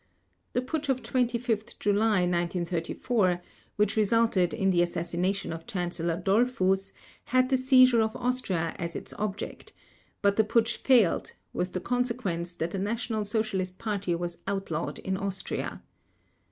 [0.53, 3.39] The Putsch of 25 July 1934,
[3.75, 6.91] which resulted in the assassination of Chancellor Dollfuss,
[7.25, 9.73] had the seizure of Austria as its object;
[10.23, 15.17] but the Putsch failed, with the consequence that the National Socialist Party was outlawed in
[15.17, 15.83] Austria.